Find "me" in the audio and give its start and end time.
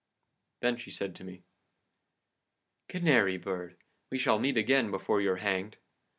1.23-1.43